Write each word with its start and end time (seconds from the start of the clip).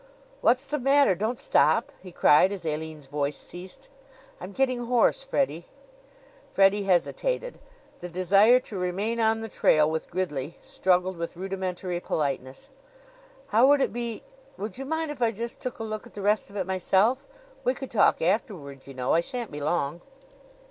"What's 0.41 0.65
the 0.65 0.79
matter? 0.79 1.13
Don't 1.13 1.37
stop!" 1.37 1.91
he 2.01 2.11
cried 2.11 2.51
as 2.51 2.65
Aline's 2.65 3.05
voice 3.05 3.37
ceased. 3.37 3.87
"I'm 4.39 4.51
getting 4.51 4.87
hoarse, 4.87 5.21
Freddie." 5.23 5.67
Freddie 6.51 6.85
hesitated. 6.85 7.59
The 7.99 8.09
desire 8.09 8.59
to 8.61 8.79
remain 8.79 9.19
on 9.19 9.41
the 9.41 9.47
trail 9.47 9.87
with 9.87 10.09
Gridley 10.09 10.57
struggled 10.59 11.17
with 11.17 11.35
rudimentary 11.37 11.99
politeness. 11.99 12.69
"How 13.49 13.67
would 13.67 13.79
it 13.79 13.93
be 13.93 14.23
Would 14.57 14.79
you 14.79 14.85
mind 14.85 15.11
if 15.11 15.21
I 15.21 15.29
just 15.29 15.59
took 15.59 15.77
a 15.77 15.83
look 15.83 16.07
at 16.07 16.15
the 16.15 16.23
rest 16.23 16.49
of 16.49 16.55
it 16.57 16.65
myself? 16.65 17.27
We 17.63 17.75
could 17.75 17.91
talk 17.91 18.23
afterward, 18.23 18.87
you 18.87 18.95
know. 18.95 19.13
I 19.13 19.19
shan't 19.19 19.51
be 19.51 19.61
long." 19.61 20.01